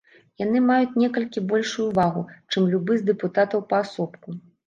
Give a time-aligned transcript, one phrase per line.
[0.43, 4.27] Яны маюць некалькі большую вагу, чым любы з дэпутатаў паасобку.